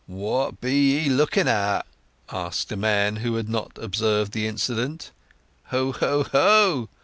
[0.07, 0.73] "What be
[1.03, 1.85] ye looking at?"
[2.31, 5.11] asked a man who had not observed the incident.
[5.65, 6.89] "Ho ho ho!"